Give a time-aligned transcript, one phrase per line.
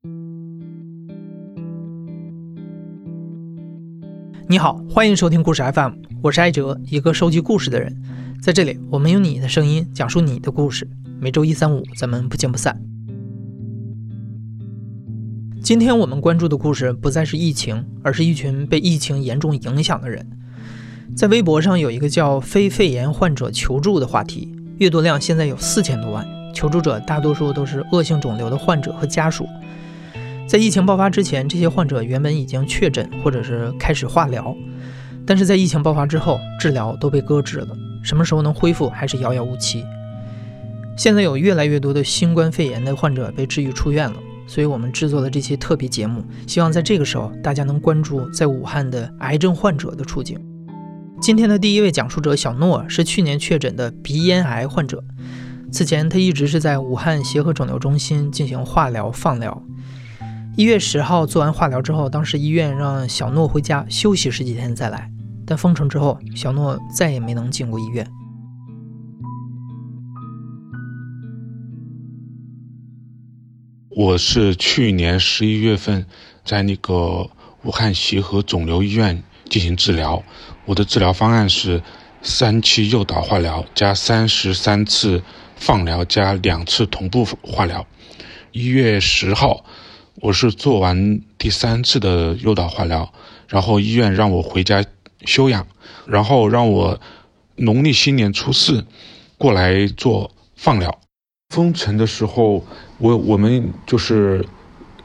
[0.00, 0.06] 你
[4.56, 8.00] 好，欢迎收听故事 FM，我是艾哲，一个收集故事的人。
[8.40, 10.88] 在这里，我们用你的声音讲述你的故事。
[11.20, 12.80] 每周一、三、五，咱们不见不散。
[15.60, 20.24] 今天我们关注的故事不再是疫情，而是一群被疫情严重影响的人。
[21.16, 26.24] 在微博上有一个叫“非肺炎患者求助”的话题，阅读量现在有四千多万。
[26.54, 29.44] 求助者大多数都是恶性肿瘤的患者和家属。
[30.48, 34.56] 在疫情爆发之前，这些患者原本已经确诊或者是开始化疗，
[35.26, 37.68] 但是在疫情爆发之后，治疗都被搁置了。
[38.02, 39.84] 什么时候能恢复，还是遥遥无期。
[40.96, 50.40] 现在有越来越多的新冠肺炎的患者被治愈出院了，所以我们制作了这期特别节目，希望在这个时候大家能关注在武汉的癌症患者的处境。
[51.20, 55.04] 今天的第一位讲述者小诺是去年确诊的鼻咽癌患者，
[55.70, 59.62] 此前他一直是在武汉协和肿瘤中心进行化疗、放疗。
[60.58, 65.08] 一月十号做完化疗之后，当时医院让小诺回家休息十几天再来，
[65.46, 68.04] 但封城之后，小诺再也没能进过医院。
[73.90, 76.04] 我是去年十一月份
[76.44, 77.30] 在那个
[77.62, 80.20] 武汉协和肿瘤医院进行治疗。
[80.64, 81.80] 我的治疗方案是
[82.20, 85.22] 三期诱导化疗加三十三次
[85.54, 87.86] 放疗加两次同步化疗。
[88.50, 89.64] 一月十号，
[90.20, 93.12] 我是做完第三次的诱导化疗，
[93.48, 94.84] 然后医院让我回家
[95.24, 95.66] 休养，
[96.06, 97.00] 然后让我
[97.54, 98.84] 农历新年初四
[99.36, 100.98] 过来做放疗。
[101.54, 102.64] 封城的时候，
[102.98, 104.44] 我我们就是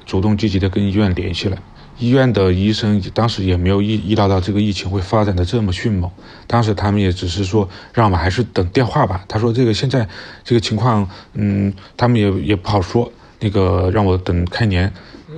[0.03, 1.61] 主动积极的跟医院联系了。
[1.99, 6.09] 医院的医生当时也没有意意料到这个疫情会发展的这么迅猛，
[6.47, 9.23] 当时他们也只是说让我们还是等电话吧。
[9.29, 10.09] 他说这个现在
[10.43, 13.11] 这个情况，嗯，他们也也不好说。
[13.43, 14.91] 那个让我等开年，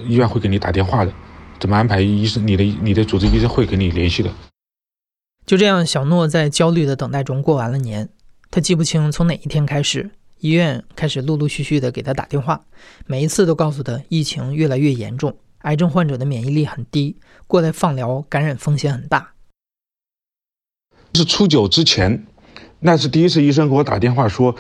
[0.08, 1.12] 医院会给你打电话的，
[1.60, 2.46] 怎么安排医生？
[2.46, 4.32] 你的你的主治医生会给你联系的。
[5.46, 8.08] 就这样，小诺在焦虑的等待中过完了年。
[8.52, 12.64] 他记不清从哪一天开始，医院开始陆陆续续的给他打电话，
[13.08, 15.36] 每一次都告诉他疫情越来越严重。
[15.64, 19.34] 癌症患者的免疫力很低，过来放疗感染风险很大。
[21.16, 22.28] 是初九之前，
[22.82, 24.56] 那是第一次医生给我打电话说，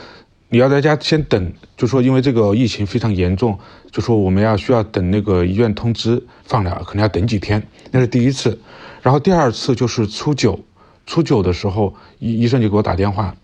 [0.49, 3.57] 你要在家先等，就说因为这个疫情非常严重，
[3.91, 7.61] 就说我们要需要等那个医院通知放疗，可能要等几天。
[7.91, 8.59] 那是第一次，
[9.01, 10.59] 然后第二次就是初九，
[11.05, 13.35] 初九的时候医医生就给我打电话，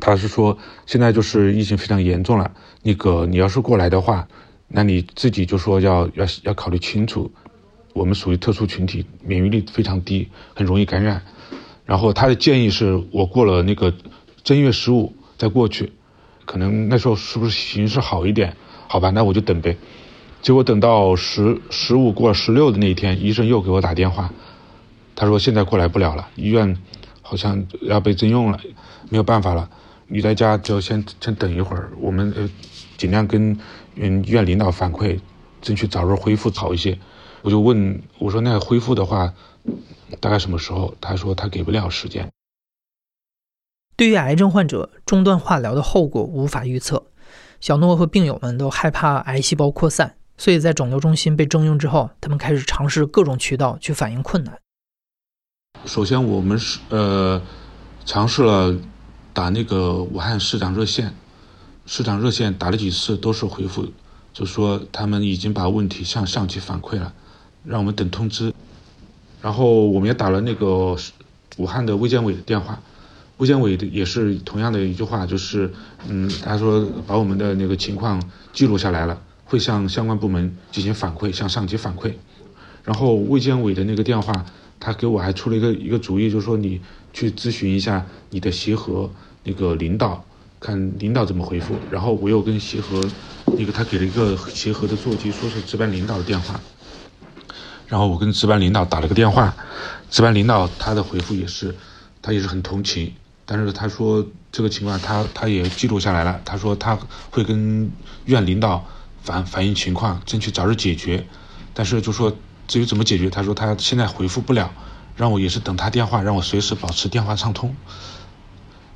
[0.00, 2.52] 他是说现在就是疫情非常严重了，
[2.82, 4.28] 那个你要是过来的话。
[4.72, 7.28] 那你自己就说要要要考虑清楚，
[7.92, 11.20] 我们属于特殊群体，免疫力非常低，很容易感染。
[11.84, 13.92] 然后他的建议是我过了那个
[14.44, 15.92] 正月十五再过去，
[16.44, 18.56] 可能那时候是不是形势好一点？
[18.88, 19.76] 好吧，那我就等呗。
[20.42, 24.32] 结果等到十十五过十六的那一天，医生又给我打电话，
[25.14, 26.76] 他说现在过来不了了，医院
[27.22, 28.60] 好像要被征用了，
[29.08, 29.70] 没有办法了，
[30.08, 32.50] 你在家就先先等一会儿，我们呃
[32.96, 33.58] 尽量跟。
[33.96, 35.18] 嗯，医院领导反馈，
[35.60, 36.96] 争取早日恢复好一些。
[37.42, 39.34] 我就问我说：“那恢复的话，
[40.20, 42.30] 大概什么时候？”他说：“他给不了时间。”
[44.00, 47.04] 对于癌症患者，中断化疗的后果无法预测。
[47.60, 54.58] 小诺和病友们都害怕癌细胞扩散，所以在肿瘤中心被征用之后，他们开始尝试各种渠道去反映困难。
[55.84, 57.42] 首先，我们是呃
[58.06, 58.74] 尝试了
[59.34, 61.14] 打那个武汉市长热线。
[61.84, 63.86] 市长热线打了几次都是回复，
[64.32, 67.12] 就说他们已经把问题向上级反馈了，
[67.64, 68.54] 让我们等通知。
[69.42, 70.96] 然后我们也打了那个
[71.58, 72.80] 武汉的卫健委的电话，
[73.40, 75.72] 卫健委的也是同样的一句话，就是
[76.06, 82.12] 嗯，他说把我们的那个情况记录下来了，会向相关部门进行反馈，向上级反馈。
[82.84, 84.44] 然后卫健委的那个电话，
[84.78, 86.78] 他给我还出了一个一个主意，就是说你
[87.14, 89.10] 去咨询一下你的协和
[89.44, 90.22] 那个领导。
[90.60, 93.02] 看领导怎么回复，然后我又跟协和
[93.56, 96.60] 那个他给了一个协和的座机，说是值班领导的电话，
[97.88, 99.56] 然后我跟值班领导打了个电话，
[100.10, 101.74] 值班领导他的回复也是，
[102.20, 103.10] 他也是很同情，
[103.52, 106.96] 但是他说这个情况他他也记录下来了，他说他
[107.32, 107.90] 会跟
[108.26, 108.86] 院领导
[109.24, 111.26] 反反映情况，争取早日解决，
[111.74, 112.32] 但是就说
[112.68, 114.72] 至于怎么解决，他说他现在回复不了，
[115.16, 117.74] 让我也是等他电话，让我随时保持电话畅通。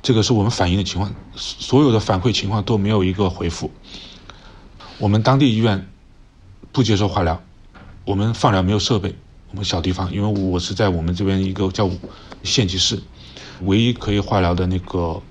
[0.01, 3.71] 这个是我们反映的情况，所有的反馈情况都没有一个回复。
[4.99, 5.89] 我们当地医院
[6.71, 7.43] 不接受化疗，
[8.05, 9.15] 我们放疗没有设备，
[9.51, 11.91] 我们小地方，因为我是在我们这边一个叫
[12.43, 13.01] 县级市，
[13.61, 15.21] 唯一可以化疗的那个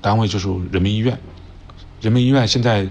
[0.00, 1.18] 单位就是人民医院。
[2.00, 2.88] 人民医院现在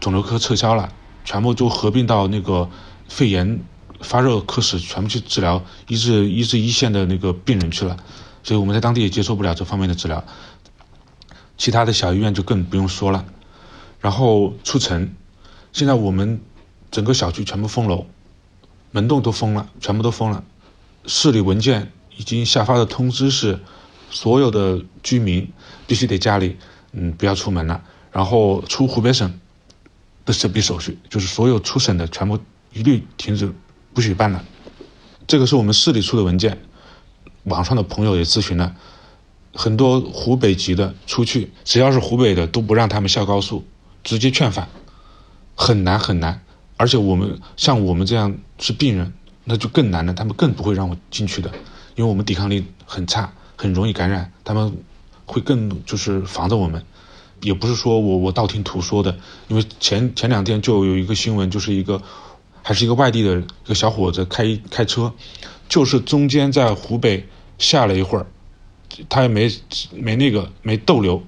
[0.00, 0.92] 肿瘤科撤销了，
[1.24, 2.68] 全部都合并到那个
[3.08, 3.60] 肺炎
[4.00, 7.96] 发热科室，全部去治疗医治医治一线的那个病人去了，
[8.42, 10.22] 所以我们在当地也接受不了这方面的治疗。
[11.56, 13.24] 其他的小医院就更不用说了。
[14.00, 15.14] 然后出城，
[15.72, 16.40] 现在我们
[16.90, 18.06] 整个小区全部封楼，
[18.92, 20.44] 门洞都封了，全部都封了。
[21.06, 23.60] 市里文件已经下发的通知是，
[24.16, 25.52] 所有的居民
[25.86, 26.56] 必须得家里，
[26.92, 27.82] 嗯，不要出门了。
[28.10, 29.38] 然后出湖北省
[30.24, 32.38] 的审批手续，就是所有出省的全部
[32.72, 33.52] 一律停止，
[33.92, 34.42] 不许办了。
[35.26, 36.62] 这个是我们市里出的文件，
[37.44, 38.74] 网上的朋友也咨询了，
[39.52, 43.66] 很多湖北籍的出去，只要是湖北的都不让他们下高速，
[44.02, 44.66] 直接劝返，
[45.54, 46.40] 很难很难。
[46.78, 49.12] 而且我们像我们这样是病人。
[49.48, 51.48] 那就更难了，他们更不会让我进去的，
[51.94, 54.76] 因为我们抵抗力很差，很容易感染，他们
[55.24, 56.84] 会更就是防着我们，
[57.40, 59.16] 也不是说我我道听途说的，
[59.48, 62.00] 因为前前两天就有一个新闻，就是一个
[62.62, 65.12] 还是一个外地的一个小伙子开开车，
[65.68, 67.26] 就是中间在湖北
[67.58, 68.26] 下了一会儿，
[69.08, 69.50] 他也没
[69.92, 71.22] 没那个没逗留，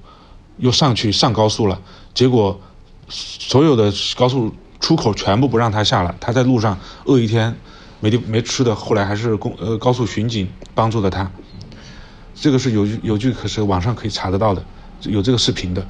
[0.58, 1.80] 又上去上高速了，
[2.14, 2.60] 结果
[3.08, 7.56] 所有的高速出口全部不让他下了，他在路上饿一天。
[8.00, 11.28] 没地没吃的，后来还是公呃高速巡警帮助了他。
[12.40, 14.64] 这个是有有据可是网上可以查得到的，
[15.02, 15.86] 有这个视频的。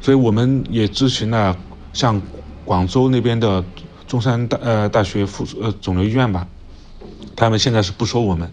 [0.00, 1.56] 所以我们也咨询了
[1.92, 2.20] 像
[2.64, 3.64] 广州那边的
[4.06, 6.46] 中山大呃大学附呃肿瘤医院吧，
[7.36, 8.52] 他们现在是不收我们。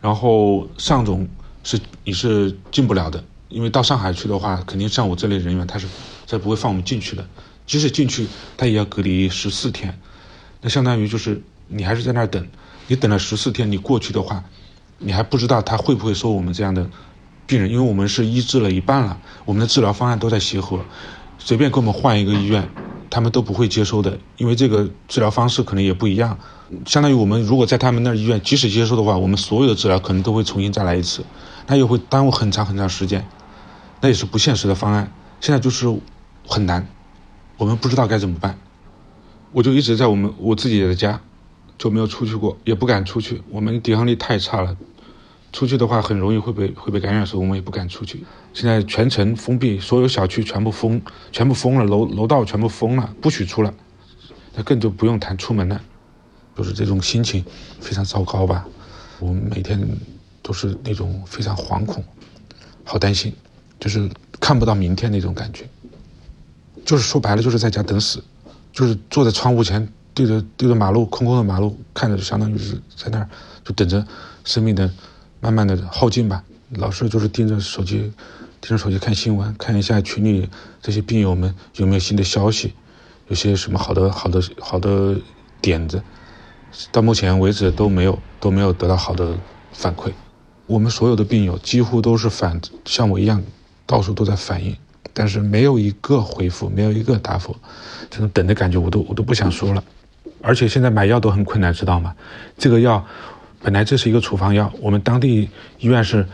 [0.00, 1.26] 然后上总
[1.64, 5.86] 是你是进不了的，因为到上海去的话，肯定像我这类人员他是
[6.26, 7.26] 他不会放我们进去的，
[7.66, 9.98] 即使进去他也要隔离十四天，
[10.60, 11.42] 那相当于就是。
[11.68, 12.46] 你还是在那儿等，
[12.86, 14.44] 你等了十四天，你过去的话，
[14.98, 16.88] 你还不知道他会不会收我们这样的
[17.46, 20.80] 病人，因为我们是医治了一半了，我们的治疗方案都在协和，
[21.38, 22.68] 随便给我们换一个医院，
[23.10, 26.38] 他们都不会接收的，因为这个治疗方式可能也不一样，
[26.86, 31.24] 相当于我们如果在他们那医院，即使接收的话，我们所有的治疗可能都会重新再来一次，
[31.66, 33.28] 那又会耽误很长很长时间，
[34.00, 35.86] 那也是不现实的方案，现在就是
[36.46, 36.88] 很难，
[37.58, 38.58] 我们不知道该怎么办，
[39.52, 41.20] 我就一直在我们我自己的家。
[41.78, 43.42] 就没有出去过，也不敢出去。
[43.50, 44.76] 我们抵抗力太差了，
[45.52, 48.24] 出去的话很容易会被会被感染，所以我们也不敢出去。
[48.54, 51.00] 现在全城封闭，所有小区全部封，
[51.32, 53.72] 全部封了，楼楼道全部封了，不许出来。
[54.54, 55.80] 那更就不用谈出门了，
[56.56, 57.44] 就是这种心情
[57.78, 58.66] 非常糟糕吧。
[59.18, 59.78] 我们每天
[60.42, 62.02] 都是那种非常惶恐，
[62.82, 63.34] 好担心，
[63.78, 64.08] 就是
[64.40, 65.68] 看不到明天那种感觉。
[66.86, 68.22] 就是说白了，就是在家等死，
[68.72, 69.86] 就是坐在窗户前。
[70.16, 73.28] 对着对着马路，空空的马路看着，就相当于是在那儿
[73.62, 74.02] 就等着
[74.44, 74.90] 生命的
[75.40, 76.42] 慢慢的耗尽吧。
[76.70, 78.10] 老是就是盯着手机，
[78.62, 80.48] 盯着手机看新闻，看一下群里
[80.80, 82.72] 这些病友们有没有新的消息，
[83.28, 85.16] 有些什么好的好的好的
[85.60, 86.02] 点子。
[86.90, 89.36] 到目前为止都没有都没有得到好的
[89.72, 90.12] 反馈。
[90.66, 93.42] 我们所有的病友几乎都是反像我一样，
[93.84, 94.74] 到处都在反映。
[95.12, 97.54] 但是没有一个回复，没有一个答复，
[98.10, 99.84] 这种等的感觉我都我都不想说了。
[100.46, 102.14] 而且现在买药都很困难，知道吗？
[102.56, 103.04] 这个药
[103.60, 105.50] 本来这是一个处方药，我们当地
[105.80, 106.24] 医院是，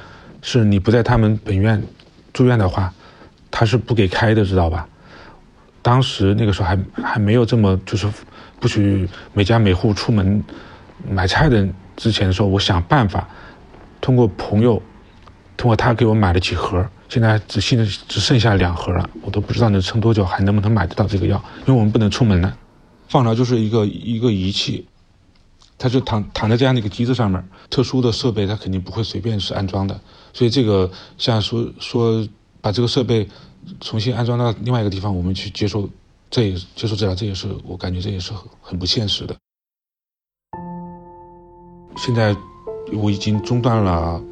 [0.42, 1.82] 是你不在他们本院
[2.30, 2.92] 住院的话，
[3.50, 4.86] 他是不给开的，知道吧？
[5.80, 8.06] 当时那个时候还还没有这么就是
[8.60, 10.44] 不许每家每户出门
[11.08, 11.66] 买菜的
[11.96, 13.26] 之前的时候，我想办法
[14.02, 14.82] 通过朋友，
[15.56, 22.54] 通过他给我买了几盒，现在只现在只剩下两盒了，我都不知道能撑多久，还能不能买得到这个药，因为我们不能出门了。
[23.12, 24.86] 放疗就是一个一个仪器，
[25.76, 30.00] 它就躺躺在这样的一个机子上面，特殊的设备它肯定不会随便是安装的，
[30.32, 32.26] 所以这个像说说
[32.62, 33.28] 把这个设备
[33.82, 35.86] 重新安装到另外一个地方，我们去接受，
[36.30, 39.36] 这也接受治疗，这也是我感觉这也是很很不现实的。
[41.98, 42.34] 现在
[42.94, 44.22] 我已经中断了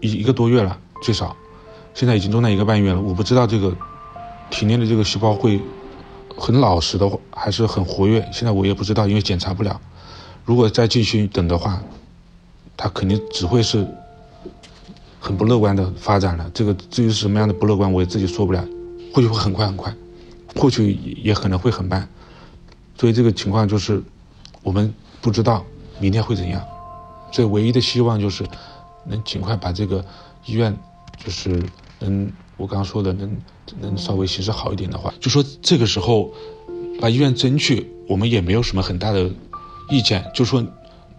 [0.00, 1.36] 一一个多月了，最少，
[1.92, 3.76] 现在已经中断一个半月了，我不知道这个
[4.48, 5.60] 体内的这个细胞会。
[6.36, 8.20] 很老实的，还是很活跃。
[8.32, 9.80] 现在我也不知道，因为检查不了。
[10.44, 11.82] 如果再继续等的话，
[12.76, 13.86] 他肯定只会是
[15.20, 16.50] 很不乐观的发展了。
[16.52, 18.64] 这个至于是什么样的不乐观，我也自己说不了。
[19.14, 19.94] 或许会很快很快，
[20.56, 22.08] 或许也可能会很慢。
[22.98, 24.02] 所以这个情况就是
[24.62, 25.64] 我们不知道
[26.00, 26.62] 明天会怎样。
[27.30, 28.44] 所以唯一的希望就是
[29.04, 30.04] 能尽快把这个
[30.44, 30.76] 医院，
[31.16, 31.62] 就是
[32.00, 33.36] 能我刚刚说的能。
[33.80, 36.30] 能稍微形势好一点的话，就说这个时候
[37.00, 39.28] 把医院争去，我们也没有什么很大的
[39.88, 40.22] 意见。
[40.34, 40.62] 就说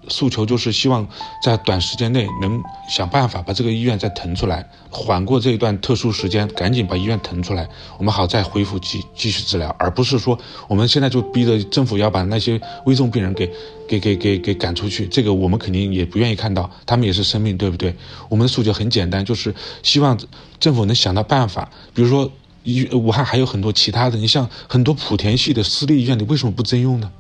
[0.08, 1.08] 诉求就是希望
[1.44, 13.50] 在短时间内能想办法把这个医院再腾出来，缓过这一段特殊时间，赶紧把医院腾出来，我们好再恢复继继续治疗，而不是说我们现在就逼着政府要把那些危重病人给
[13.88, 17.96] 给 给给给赶出去，这个我们肯定也不愿意看到，他们也是生命，对不对？
[18.30, 20.18] 我们的诉求很简单，就是希望
[20.60, 22.32] 政府能想到办法，比如说
[22.64, 27.12] 医武汉还有很多其他的，你像很多莆田系的私立医院，你为什么不征用呢？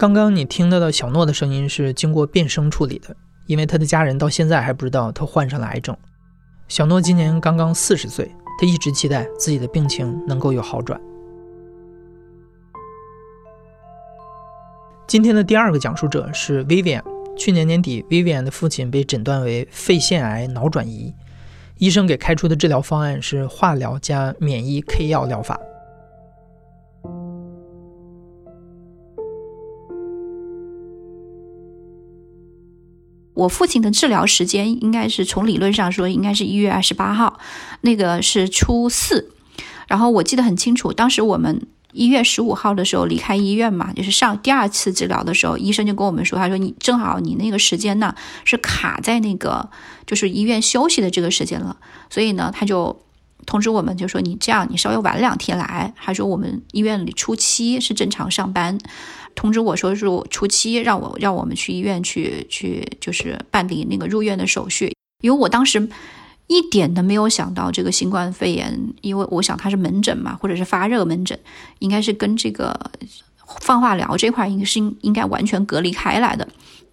[0.00, 3.14] 刚刚你听到的小诺的声音是经过变声处理的，
[3.44, 5.94] 因为他的家人到现在还不知道他患上了癌症。
[6.68, 10.98] 小诺今年刚刚四十岁，他一直期待自己的病情能够有好转。
[15.06, 17.02] 今天的第二个讲述者是 Vivian。
[17.36, 21.14] 去年年底，Vivian 的父亲被诊断为肺腺癌脑转移，
[21.76, 25.60] 医生给开出的治疗方案是化疗加免疫 K 药疗法。
[33.40, 37.38] 我父亲的治疗时间应该是从理论上说应该是一月二十八号，
[37.80, 39.30] 那个是初四，
[39.88, 49.70] 然后我记得很清楚，当时我们一月十五号的时候离开医院嘛，就是上第二次治疗的时候，医生就跟我们说，他说你正好你那个时间呢是卡在那个
[50.06, 51.78] 就是医院休息的这个时间了，
[52.10, 53.00] 所以呢他就
[53.46, 58.78] 通知我们就说你这样你稍微晚两天来，他说我们医院里初七是正常上班。
[59.34, 65.88] 通知我说是初七让我让我们去医院去去就是办理那个入院的手续，因为我当时
[66.46, 71.38] 一点都没有想到这个新冠肺炎，因为我想它是门诊嘛，或者是发热门诊，
[71.78, 72.90] 应该是跟这个
[73.60, 76.48] 放化疗这块应该是应该完全隔离开来的。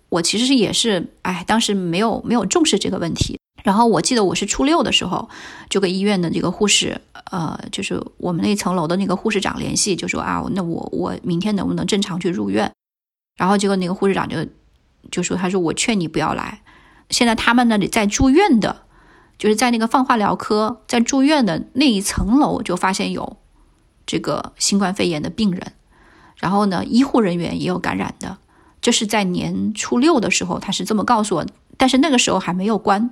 [0.10, 3.38] 我其实也是，哎，当时没有没有重视这个问题。
[3.68, 5.28] 然后我记得我是初六的时候，
[5.70, 12.72] 就跟医院的这个护士，呃，就是我们那层楼的那个护士长联系，就说啊，那我我明天能不能正常去入院？
[13.36, 14.38] 然后结果那个护士长就
[15.12, 16.62] 就说，他说我劝你不要来。
[17.10, 18.84] 现在他们那里在住院的，
[19.38, 23.36] 就是在那个放化疗科在住院的那一层楼，就发现有
[24.06, 25.74] 这个新冠肺炎的病人。
[26.38, 28.38] 然后呢，医护人员也有感染的。
[28.80, 31.46] 这是在年初六的时候，他是这么告诉我，
[31.76, 33.10] 但是那个时候还没有关。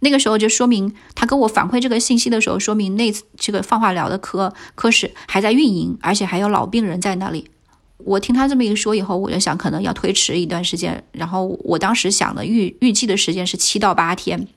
[0.00, 7.50] 那个时候就说明他跟我反馈这个信息的时候，说明那这个放化疗的科科室还在运营，而且还有老病人在那里。
[7.98, 11.04] 我听他这么一说以后，我就想可能要推迟一段时间。
[11.12, 14.48] 然后我当时想的预预计的时间是七到八天。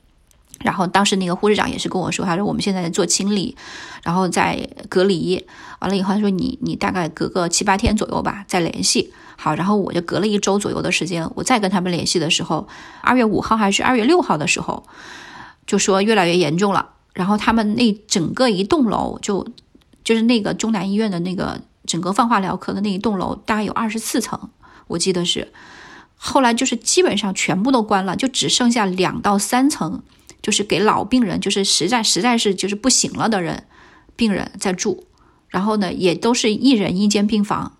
[0.61, 3.53] 然后当时那个护士长也是跟我说，他说我们现在在做清理，
[4.01, 5.45] 然后在隔离
[5.79, 9.11] 完了以后，他说你你大概隔个七八天左右吧再联系。
[9.35, 12.65] 好，然后我就隔了一周左右的时间，我再跟他们联系的时候，
[13.01, 14.85] 二月五号还是二月六号的时候。
[15.65, 19.47] 就说越来越严重了，然后他们那整个一栋楼就
[20.03, 24.49] 就是那个中南医院的那个整个放化疗科的那一栋楼，大概有二十四层，
[24.87, 25.51] 我记得是。
[26.15, 30.01] 后来就是基本上全部都关了，就只剩下两到三层，
[30.41, 33.65] 就是给老病人，就是实在实在是就是不行了的人，
[34.15, 35.05] 病人在住。
[35.49, 37.77] 然后呢，也都是一人一间病房，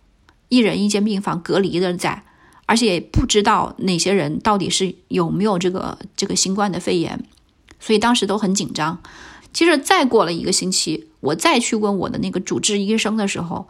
[0.50, 2.24] 一人一间病房隔离的在，
[2.66, 7.26] 而且也不知道哪些人到底是有没有这个这个新冠的肺炎。
[7.84, 8.98] 所以当时都很紧张。
[9.52, 13.68] 接着再过了一个星期，我再去问我的那个主治医生的时候，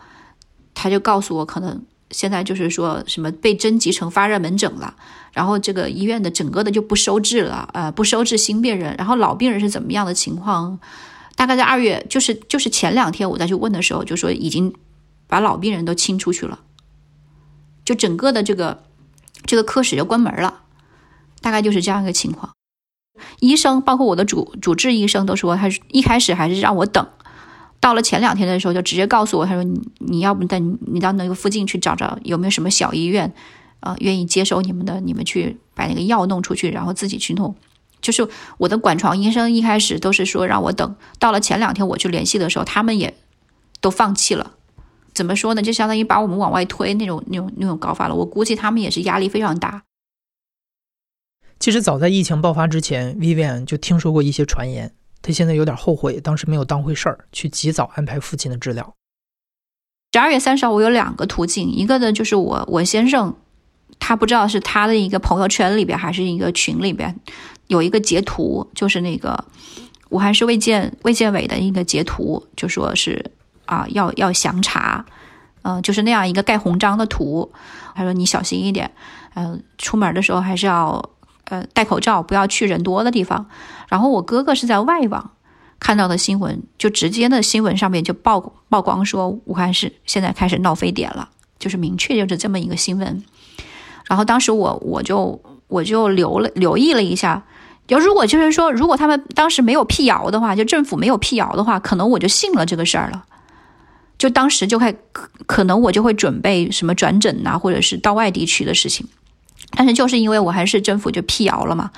[0.76, 4.96] 他就告诉我，可能现在就是说什么被征集成发热门诊了，
[5.32, 10.80] 然后这个医院的整个的就不收治了，呃，不收治新病人，然后老病人是怎么样的情况？
[11.36, 14.72] 大概在二月，就是就是前两天我再去问的时候，就说已经
[15.28, 16.60] 把老病人都清出去了，
[17.84, 18.84] 就整个的这个
[19.46, 20.62] 这个科室就关门了，
[21.42, 22.54] 大概就是这样一个情况。
[23.40, 27.06] 医生包括我的主主治医生都说，他一开始还是让我等，
[27.80, 33.34] 到了前两天的时候就直接告诉我，他说你你要不等你到那个附近去找找有没有什么小医院，
[33.82, 37.56] 呃，愿意接收你们的，你们去把那个药弄出去，然后自己去弄。
[38.02, 38.28] 就是
[38.58, 43.14] 我的管床医生一开始都是说让我等，到了前两天我去联系的时候，他们也
[43.80, 44.54] 都放弃了。
[45.14, 45.62] 怎么说呢？
[45.62, 48.16] 就相当于把我们往外推那种那种那种搞法了。
[48.16, 49.84] 我估计他们也是压力非常大。
[51.60, 54.94] 其实早在疫情爆发之前，Vivian 就听说过一些传言。
[55.22, 58.94] 他现在有点后悔，当时没有当回事儿，去及早安排父亲的治疗。
[60.12, 63.34] 十二月三十号，我有两个途径，一个呢就是我我先生，
[64.00, 67.18] 他不知道是他的一个朋友圈里边还是一个群里边，
[67.68, 69.42] 有一个截图，就是那个
[70.10, 73.32] 武汉市卫健卫健委的一个截图，就说是
[73.66, 75.06] 啊要要详查，
[75.62, 77.50] 嗯，就是那样一个盖红章的图。
[77.96, 78.92] 他说你小心一点，
[79.36, 81.13] 嗯，出门的时候还是要。
[81.50, 83.46] 呃，戴口罩，不要去人多的地方。
[83.90, 85.32] 然后我哥哥是在外网，
[85.80, 93.24] 看到的新闻，就直接的新闻上面就曝曝光说武汉市现在开始闹非典了，就是明确就是这么一个新闻。
[94.08, 97.44] 然后当时我我就我就留了留意了一下，
[97.88, 103.26] 要如果就是说如果他们当时没有辟谣的话，就政府没有辟谣的话，可能我就信了这个事儿了。
[104.18, 109.06] 就当时就开可可能我就会准备什么转诊呐，或者是到外地去的事情。
[109.72, 111.90] 但是就是因为我还是政府就辟谣了嘛，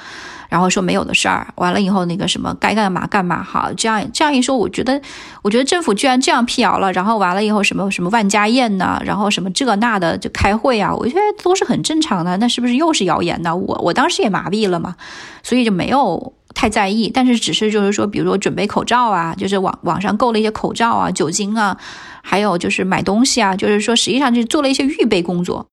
[0.50, 5.02] 然后说没有的事儿，完了以后那个什么该干嘛干嘛哈，这样这样一说，我觉得
[5.42, 13.56] 我觉得政府居然这样辟谣了，然后完了以后什么什么万家宴呐，然后什么这那的就开会啊，我觉得都是很正常的，那是不是又是谣言呢？
[13.56, 14.96] 我我当时也麻痹了嘛，
[15.44, 21.76] 所以就没有太在意，但是只是就是说，比如说准备口罩啊，就是网网上购了一些口罩啊、酒精啊，
[22.22, 25.68] 还有就是买东西啊，就是说实际上就做了一些预备工作。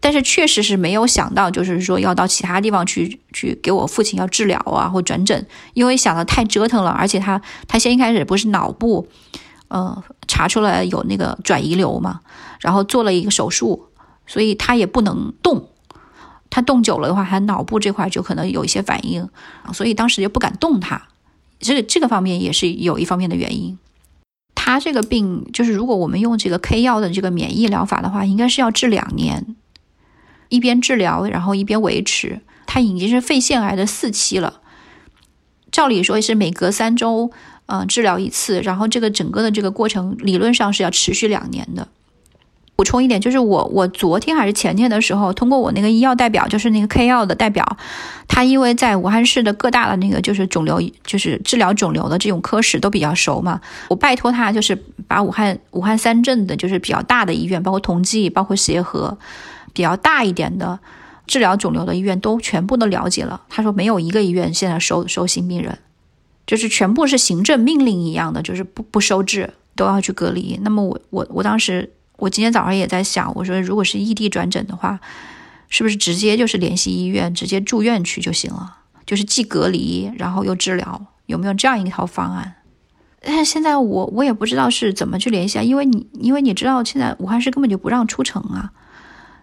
[0.00, 6.90] 但是确实是没有想到，就是说要到其他地方去去给我父亲要治疗啊，或转诊，因为想的太折腾了。
[6.90, 9.06] 而且他他先一开始不是脑部，
[9.68, 12.20] 呃，查出来有那个转移瘤嘛，
[12.60, 13.88] 然后做了一个手术，
[14.26, 15.68] 所以他也不能动。
[16.48, 19.28] 他动久了的话，他脑部这块就可能有一些反应，
[19.72, 21.02] 所以当时就不敢动他。
[21.60, 23.78] 这个这个方面也是有一方面的原因。
[24.54, 29.56] 他这个病就是，如果我们用这个 K 药的这个免疫疗法的话，应该是要治两年。
[30.50, 32.40] 一边治疗，然后一边维持。
[32.66, 34.60] 他已经是肺腺癌的四期了，
[35.72, 37.32] 照理说是每隔三周，
[37.66, 38.60] 嗯，治疗一次。
[38.60, 41.88] 然后这个整个的这个过程，理论上是要持续两年的。
[42.76, 47.76] 补充一点，就是我我昨天还是前天的时候，通过我那个医药代表，就是那个 K 药的代表，
[48.26, 54.74] 他因为在武汉市的各大的那个就是肿瘤，就是治疗肿瘤的这种科室都比较熟嘛，我拜托他就是
[55.06, 59.18] 把武汉武汉三镇的，就是比较大的医院，包括同济，包括协和。
[59.72, 60.78] 比较大一点的
[61.26, 63.42] 治疗肿瘤的医院都全部都了解了。
[63.48, 65.78] 他说没有一个医院现在收收新病人，
[66.46, 70.58] 就是全部是行政命令一样的，就是不不收治，都要去隔离。
[70.62, 74.98] 那么我我我当时我今天早上也在想，我说如果是异地转诊的话，
[75.68, 78.78] 是不是直接就是联系医院，直接住院去就行了？
[79.06, 82.54] 就是既隔离然后又治疗，有没有这样一套方案？
[83.22, 88.72] 但 是现在我我也不知道是怎么去联系啊，因为你因为你知道现在武汉市根本就不让出城啊。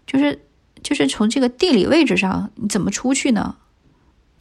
[0.07, 0.39] 就是
[0.81, 3.55] 就是从这个地理位置上，你怎么出去呢？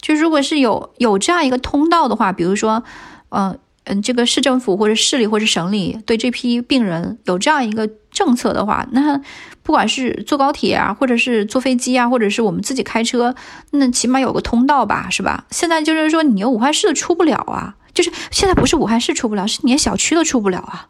[0.01, 2.83] 就如果是有有这样一个通道的话，比如说，
[3.29, 9.19] 嗯嗯，这个市政府或者市里或者省里对这批病人有这样一个政策的话，那
[9.63, 13.33] 不管是坐高铁啊，或者是坐飞机啊，或者是我们自己开车，
[13.71, 15.45] 那起码有个通道吧，是吧？
[15.51, 20.87] 现在就是说，你武汉市出不了啊，就是现在不是武汉市出不了，是连小区都出不了啊。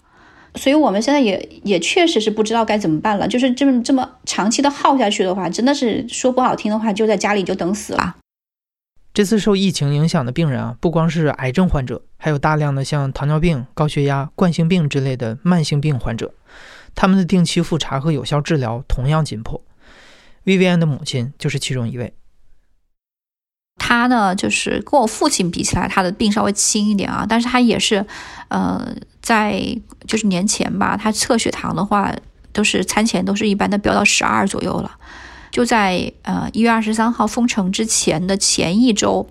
[0.58, 3.28] 所以我们现在也也确实是不知道该怎么办了。
[3.28, 8.18] 就是这么这么长期的耗下去的话，真的是说不好听的话，就在家里就等死了。
[9.14, 16.34] 这次受疫情影响的病人啊，不光是癌症患者，还有大量的像糖尿病、高血压、冠心病之类的慢性病患者，
[16.94, 19.64] 他们的定期复查和有效治疗同样紧迫。
[20.46, 22.14] Vivian 的母亲就是其中一位。
[23.80, 28.06] 他呢，就是跟我父亲比起来，他的病稍微轻一点啊，但是他也是，
[28.50, 28.96] 呃，
[29.28, 29.62] 在
[30.08, 32.16] 就是年前吧，他测血糖的话，
[32.54, 34.90] 都是餐前都是一般的飙到十二左右了。
[35.52, 39.28] 就在呃一月二十三号封城之前的前一周，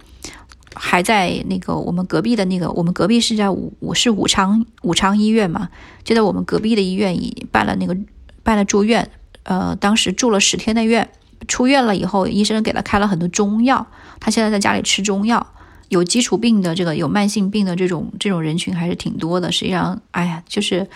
[0.74, 5.70] 还在那个我们隔壁的那个，我们隔壁是在武武是武昌武昌医院嘛，
[6.04, 7.96] 就在我们隔壁的医院已办了那个
[8.42, 9.10] 办了住院，
[9.44, 11.08] 呃，当时住了十天的院。
[11.48, 13.86] 出院了以后，医生给他开了很多中药，
[14.20, 15.46] 他现在在家里吃中药。
[15.88, 19.50] 有基础病的这个有慢性病的这种这种人群还是挺多的。
[19.52, 20.86] 实际上，哎呀，就是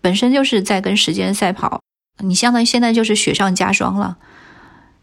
[0.00, 1.80] 本身就是在跟时间赛跑，
[2.22, 4.18] 你相当于现在就是雪上加霜了，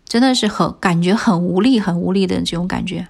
[0.08, 3.08] 真的是很感觉很无力、很无力的这种感觉。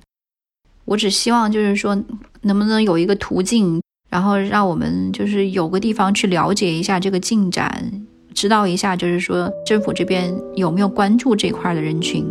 [0.86, 1.96] 我只希望就是说，
[2.42, 8.06] 能不能有一个途径，然后让我们就是有个地方去了解一下这个进展。
[8.36, 12.28] 知道一下，就是说政府这边有没有关注这块的人群，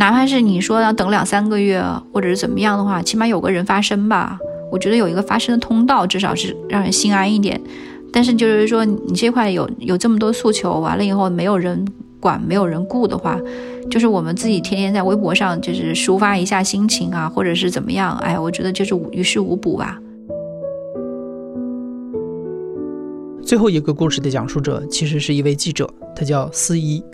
[0.00, 4.38] 哪怕是你说要等两三个月，或者是怎么样的话，起码有个人发声吧。
[4.72, 7.60] 我觉得有一个发声的通道，至少是让人心安一点。
[8.10, 11.86] 但是就是说，你这块有有这么多诉求，完了以后没有人
[12.18, 13.38] 管，没有人顾的话，
[13.90, 19.98] 就是我们自己天天在微博上就是抒发一下心情啊，或者是怎么样，哎，我觉得就是于事无补吧。
[23.42, 25.86] 最后一个故事的讲述者其实是一位记者，
[26.16, 27.04] 他叫司一。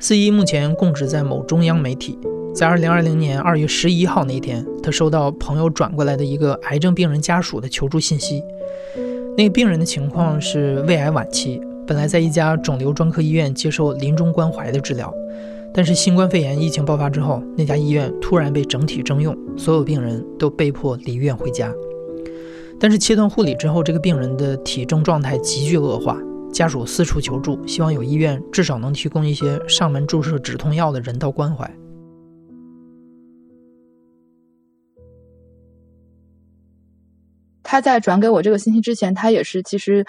[0.00, 2.16] 四一目前供职在某中央媒体。
[2.54, 8.40] 在二零二零年二月十一号那天，他收到朋友转过来的一个癌症病人家属的求助信息。
[9.36, 15.12] 那个病人的情况是胃癌晚期，本来在一家肿瘤专科医院接受临终关怀的治疗，
[15.74, 21.72] 但是新冠肺炎疫情爆发之后，那家医院突然被整体征用，所有病人都被迫离院回家。
[22.80, 26.16] 但是切断护理之后，这个病人的体征状态急剧恶化，
[26.58, 31.70] 家属四处求助，希望有医院至少能提供一些上门注射止痛药的人道关怀。
[37.62, 40.04] 他在转给我这个信息之前，他也是其实。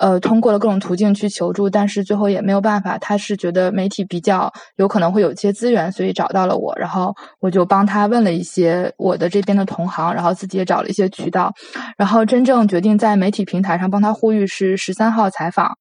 [0.00, 2.96] 呃，通过了各种途径去求助，但是最后也没有办法。
[2.98, 11.52] 他是觉得媒体比较有可能会有一些资源，所以找到了我，然后我就帮他问了一些我的这边的同行，然后自己也找了一些渠道，
[11.96, 15.76] 然后真正决定在媒体平台上帮他呼吁是十三号采访。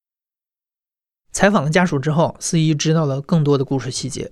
[1.38, 4.32] 采访了家属之后，司仪知道了更多的故事细节。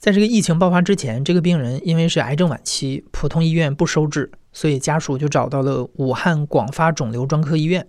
[0.00, 7.86] 在这个疫情爆发之前，这个病人因为是癌症晚期，普通医院不收治，所以家属就找到了武汉广发肿瘤专科医院。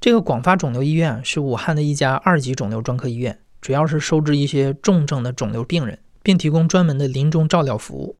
[0.00, 8.14] 这个广发肿瘤医院是武汉的一家二级肿瘤专科医院，主要是收治一些重症的肿瘤病人，并提供专门的临终照料服务。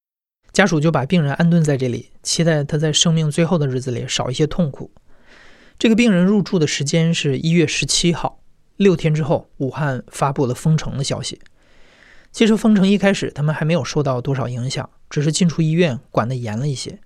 [0.53, 4.91] 家属就把病人安顿在这里，期待他在生命最后的日子里少一些痛苦。
[5.79, 8.41] 这个病人入住的时间是一月十七号，
[8.77, 11.41] 六天之后，武汉发布了封城的消息。
[12.33, 16.99] 其实封城一开始，他们还没有受到多少影响，只是进出医院管得严了一些。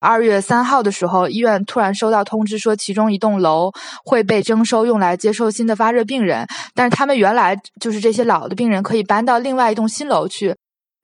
[0.00, 3.72] 二月三号的时候，医院突然收到通知说，其中一栋楼
[4.04, 6.46] 会被征收用来接受新的发热病人。
[6.74, 10.54] 但是他们原来就是这些老的病人可以搬到另外一栋新楼去，因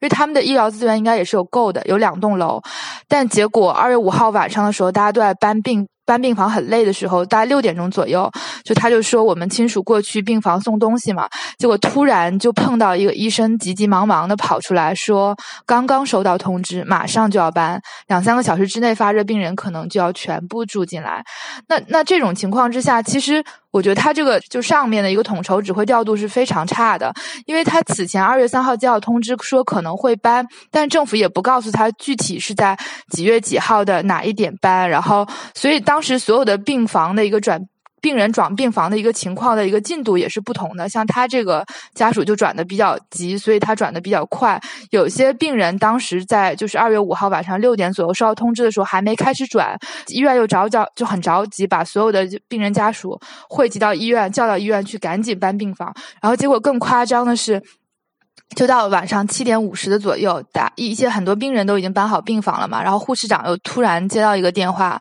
[0.01, 2.61] 为他们的医疗资源应该也是有够的，有两栋楼。
[3.07, 5.85] 但结果二月五号晚上的时候，大家都在搬病。
[6.03, 8.29] 搬病房很累的时候，大概六点钟左右，
[8.63, 21.23] 就他就说我们亲属过去病房送东西嘛，结果突然就碰到一个医生急急忙忙的跑出来说，刚刚收到通知，马上就要搬，两三个小时之内发热病人可能就要全部住进来。
[21.67, 23.43] 那那这种情况之下，其实。
[23.71, 27.09] 我觉得他这个就上面的一个统筹指挥调度是非常差的，
[27.45, 32.77] 因为他此前二月三号接到通知说可能会搬，但政府也不告诉他具体是在
[33.11, 37.65] 几月几号的哪一点搬，然后所以当时所有的病房的一个转。
[38.01, 44.59] 病人转病房的一个情况的一个进度也是不同的，像他这个家属就转的比较急，所以他转的比较快。
[44.89, 55.93] 有些病人当时在就是二月五号晚上六点左右收到通知的时候还没开始转，医院又着叫就很着急，把所有的病人家属汇集到医院，叫到医院去赶紧搬病房。
[56.21, 57.61] 然后结果更夸张的是。
[58.53, 64.99] 就到晚上七点五十的左右，打一些很多病人都已经搬好病房了嘛，然后护士长又突然接到一个电话，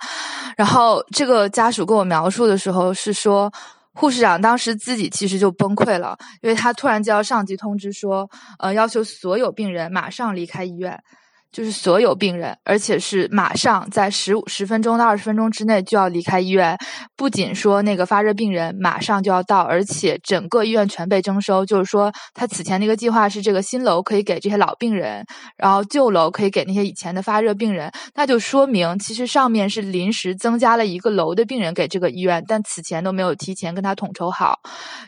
[0.60, 3.50] 然后这个家属跟我描述的时候是说，
[3.94, 11.02] 护士长当时自己其实就崩溃了，因为他突然接到上级通知说，呃，要求所有病人马上离开医院。
[11.52, 16.76] 就是所有病人，而且是马上在十五十分钟到二十分钟之内就要离开医院。
[17.16, 21.66] 不仅说那个发热病人马上就要到，而且整个医院全被征收。
[21.66, 25.24] 就是说，他此前那个计划是这个新楼可以给这些老病人，
[25.56, 27.90] 然后旧楼可以给那些以前的发热病人。
[28.14, 34.60] 那就说明，其实上面是临时增加了一个楼的病人给这个医院，但此前都没有提前跟他统筹好。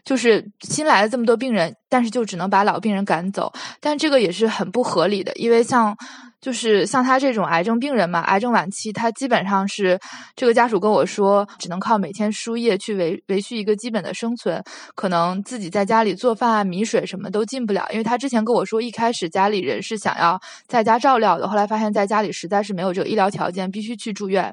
[0.04, 3.52] 就是新来了这么多病人，但是就只能把老病人赶走。
[3.80, 5.96] 但这个也是很不合理的，因为像。
[6.42, 9.98] 就是像他这种癌症病人嘛，癌症晚期，他基本上是
[10.34, 14.60] 这个家属跟我说，只能靠每天输液去维维续一个基本的生存，
[14.96, 17.86] 可能自己在家里做饭啊、米水什么都进不了。
[17.92, 24.52] 因为他之前跟我说，一开始家里人是想要在家照料的，后来发现在家里实在是没有这个医疗条件，必须去住院。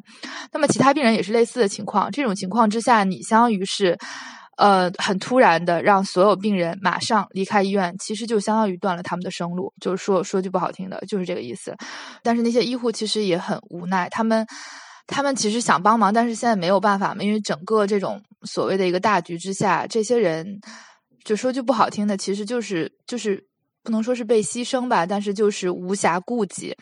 [0.53, 3.97] 那么其他病人也是类似的情况，这种情况之下，你相当于是。
[4.59, 9.73] 呃，很突然的让所有病人马上离开医院，其实就相当于断了他们的生路。
[9.79, 11.75] 就是说说句不好听的，就是这个意思。
[12.21, 14.45] 但是那些医护其实也很无奈，他们
[15.07, 20.59] 他们其实想帮忙，但是现在没有办法嘛，因为整个这种所谓的一个大局之下，这些人
[21.23, 23.48] 就说句不好听的，其实就是就是。
[23.83, 26.75] 不能说是被牺牲吧，但是就是无暇顾及。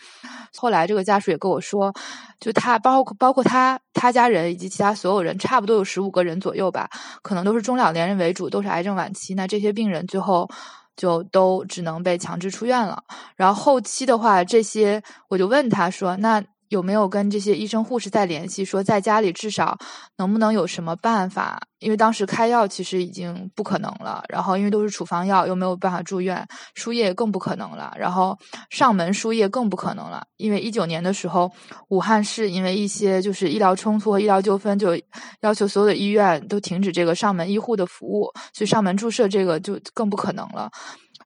[0.56, 1.94] 后来这个家属也跟我说，
[2.40, 6.90] 就他包括包括他他家人以及其他所有人，差不多有十五个人左右吧，
[7.22, 9.36] 可能都是中老年人为主，都是癌症晚期。
[9.36, 10.50] 那这些病人最后
[10.96, 13.04] 就都只能被强制出院了。
[13.36, 19.78] 然后后期的话，这些我就问他说：“那？”有没有跟这些医生护士在联系，说在家里至少
[20.18, 21.60] 能不能有什么办法？
[21.80, 28.36] 因为当时开药其实已经不可能了，然后因为都是处方药，又没有办法住院，输液更不可能了，然后
[28.72, 30.26] 上门输液更不可能了。
[30.38, 31.52] 因为一九年的时候，
[31.90, 35.00] 武汉市因为一些就是医疗冲突和医疗纠纷，就
[35.42, 40.72] 要求所有的医院都停止这个上门医护的服务，所以上门注射这个就更不可能了。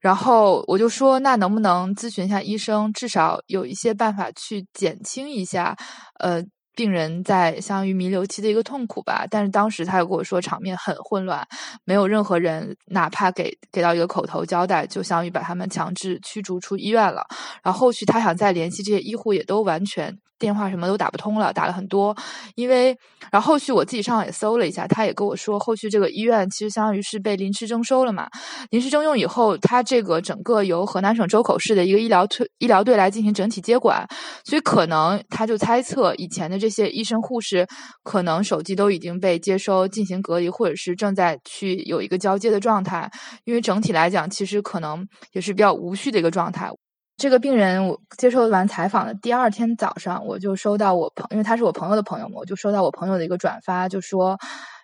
[0.01, 5.77] 然后我就说，那能不能咨询一下医生，至少有一些办法去减轻一下，
[6.19, 6.43] 呃，
[6.75, 11.45] 病人在相当于弥留期的一个痛苦吧，但是当时他又跟我说场面很混乱，
[11.83, 17.25] 没有任何人哪怕给给到一个口头交代，就相当于把他们强制驱逐出医院了。
[17.61, 22.15] 然后后续他想再联系这些医护，也都完全电话什么都打不通了，打了很多。
[22.55, 22.97] 因为
[23.31, 28.29] 然后后续我自己上网也搜了一下，他也跟我说，后续这个医院其实相当于是被临时征收了嘛。
[28.69, 34.07] 临时征用以后，他这个整个由河南省周口市的一个医疗推医疗队来进行整体接管，
[34.45, 36.60] 所以可能他就猜测以前的。
[36.61, 37.67] 这些医生护士
[38.03, 43.11] 可能手机都已经被接收进行隔离，或者是正在去有一个交接的状态。
[43.43, 46.69] 因为整体来讲，其实可能也是比较无序的一个状态。
[47.17, 54.37] 这个病人，我接受完采访的第二天早上，我就收到我朋，因为他是我朋友的朋友嘛，我就收到我朋友的一个转发，就说。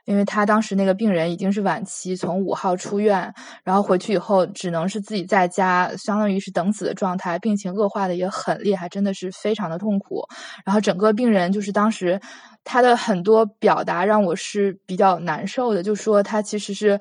[0.07, 10.25] 因为他当时那个病人已经是晚期，从五号出院，然后回去以后只能是自己在家，相当于是等死的状态，病情恶化的也很厉害，真的是非常的痛苦。
[10.63, 12.17] 然后整个病人就是当时
[12.63, 16.97] 他的很多表达让我是比较难受的，就说他其实是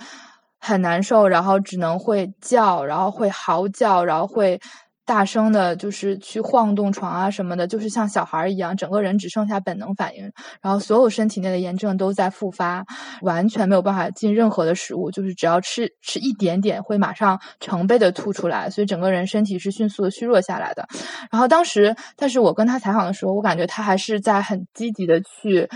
[0.58, 4.60] 很难受，然后只能会叫，然后会嚎叫，然后会。
[5.06, 12.84] 大声的，就是去晃动床啊什么的，就是像小孩一样，整个人只剩下本能反应，然后所有身体内的炎症都在复发，
[13.22, 20.86] 完全没有办法进任何的食物，就是只要吃吃一点点，会马上成倍的吐出来，所以整个人身体是迅速的虚弱下来的。
[21.30, 25.68] 然后当时，但是我跟他采访的时候，我感觉他还是在很积极的去。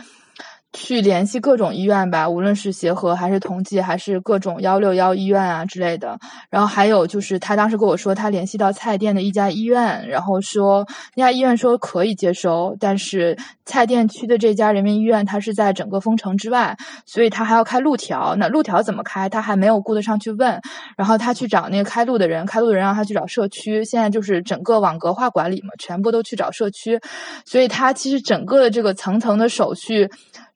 [0.72, 6.16] 去联系各种医院吧，无论是协和还是同济，还是各种幺六幺医院啊之类的。
[6.48, 18.36] 然后还有就是，他当时跟我说，他联系到蔡甸的一家医院，然后说那家医院说可以接收，但是蔡甸区的这家人民医院，它是在整个封城之外，所以他还要开路条。
[18.36, 20.60] 那路条怎么开，他还没有顾得上去问。
[20.96, 23.84] 然后他去找那个开路的人，开路的人让他去找社区。
[23.84, 27.00] 现在就是整个网格化管理嘛，全部都去找社区，
[27.44, 30.08] 所以他其实整个的这个层层的手续。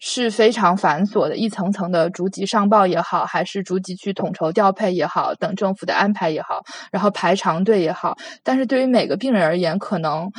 [0.07, 6.62] 是非常繁琐的，一层层的逐级上报也好，还是逐级去统筹调配也好，等政府的安排也好，
[6.93, 8.14] 然后排长队也好。
[8.43, 10.31] 但是对于每个病人而言，可能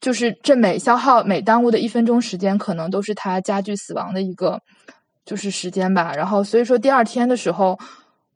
[0.00, 4.60] 就是这每消耗、每耽误的一分钟时间，可能都是他加剧死亡的一个
[5.24, 6.12] 就是时间吧。
[6.14, 7.76] 然后所以说，第二天的时候，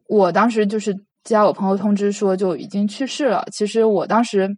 [0.09, 3.47] 我当时就是接到我朋友通知说就已经去世了。
[3.53, 4.57] 其实我当时。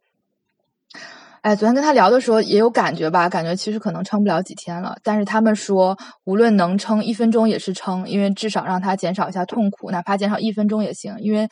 [1.46, 4.96] 哎，昨天跟他聊的时候也有感觉吧，感觉其实可能撑不了几天了。
[5.04, 11.48] 但是他们说，无论能撑一分钟也是撑，因为至少让他减少一下痛苦，哪怕减少一分钟也行，因为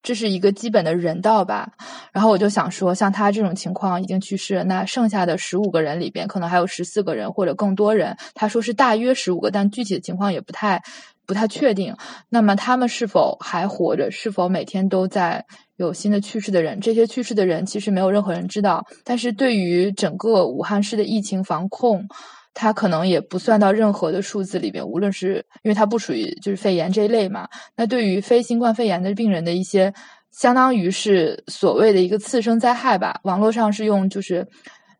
[0.00, 1.72] 这是一个基本的人道吧。
[2.12, 8.16] 然后我就想说，像他这种情况已经去世，那剩下的十五个人里边，可能还有十四个人或者更多人。
[8.34, 10.80] 他说是大约十五个，但具体的情况也不太
[11.26, 11.96] 不太确定。
[12.28, 14.08] 那么他们是否还活着？
[14.12, 15.44] 是否每天都在？
[15.82, 18.84] 有新的去世的人，这些去世的人其实没有任何人知道。
[19.04, 22.06] 但是对于整个武汉市的疫情防控，
[22.54, 24.86] 它可能也不算到任何的数字里边。
[24.86, 29.92] 无论是因为它不属于就是肺炎这一类嘛，那对于非新冠肺炎的病人的一些，
[30.30, 33.18] 相当于是所谓的一个次生灾害吧。
[33.24, 34.46] 网络上是用就是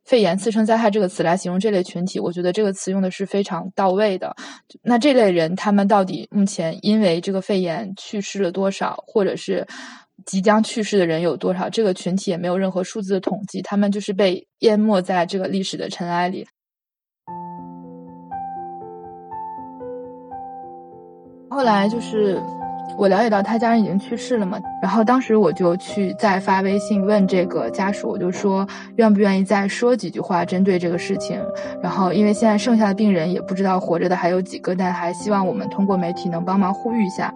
[0.04, 4.34] 肺炎次生灾害这个词来形容这类群体，我觉得这个词用的是非常到位的。
[4.82, 9.66] 那这类人他们到底目前因为这个肺炎去世了多少，或者是？
[10.26, 11.68] 即将去世的人有多少？
[11.68, 16.46] 这个群体也没有任何数字的统计，他们就是被淹没在这个历史的尘埃里。
[21.50, 22.42] 后来就是
[22.98, 28.66] 我了解到他家人已经去世了嘛，然后当时我就去再发微信问这个家属，我就说
[28.96, 31.40] 愿不愿意再说几句话针对这个事情。
[31.82, 37.32] 然后因为现在剩下的病人也不知道活着的还有几个，但还希望我们通过媒体能帮忙呼吁一下。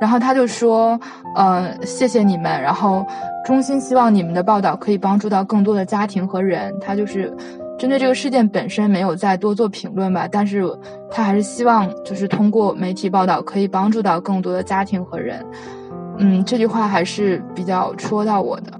[0.00, 0.98] 然后他就说
[1.36, 2.62] ：“嗯，谢谢你们。
[2.62, 3.06] 然后
[3.44, 6.74] 衷心希望你们的报道可以帮助到更多的家庭和人。
[6.80, 7.32] 他就是
[7.78, 10.64] 针对这个事件本身没有再多做评论吧，但是
[11.10, 15.44] 他还是希望就是通过媒体报道可以帮助到更多的家庭和人。
[16.18, 18.72] 嗯，这句话还是比较戳到我的。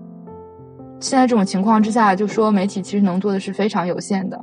[1.01, 4.43] 现在这种情况之下，就说媒体其实能做的是非常有限的，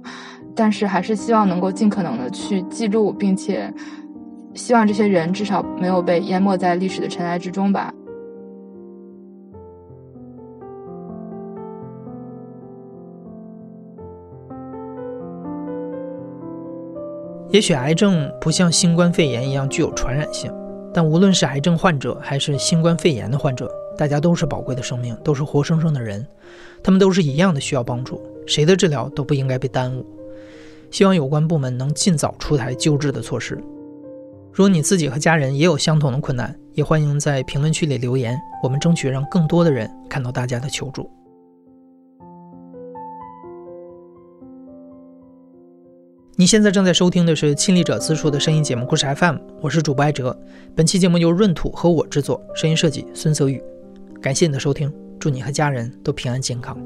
[0.56, 3.74] 但是还是希望能够尽可能的去记录，并且。”
[4.54, 7.90] 希望这些人至少没有被淹没在历史的尘埃之中吧。
[17.52, 20.50] 也许癌症不像新冠肺炎一样具有传染性，
[20.94, 26.26] 但无论是癌症患者还是新冠肺炎的患者，大家都是宝贵的生命，都是活生生的人，
[26.82, 30.06] 他们都是一样的需要帮助，谁的治疗都不应该被耽误。
[30.92, 33.62] 希望有关部门能尽早出台救治的措施。
[34.54, 41.10] 如果你自己和家人也有相同的困难，也欢迎在评论区里留言，我们争取让更多的人看到大家的求助。
[46.38, 50.36] 你现在正在收听的是亲历者自述的声音节目故事 FM，我是主播艾哲。
[50.74, 53.62] 本期节目由闰土和我制作，声音设计孙泽宇。
[54.22, 56.78] 感谢你的收听，祝你和家人都平安健康。